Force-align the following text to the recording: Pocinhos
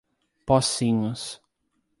Pocinhos 0.47 1.39